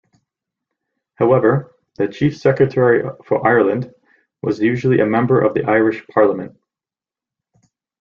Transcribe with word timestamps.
However, 1.13 1.77
the 1.97 2.07
Chief 2.07 2.35
Secretary 2.35 3.07
for 3.23 3.45
Ireland 3.45 3.93
was 4.41 4.59
usually 4.59 4.99
a 4.99 5.05
member 5.05 5.39
of 5.41 5.53
the 5.53 5.63
Irish 5.65 6.03
parliament. 6.07 6.57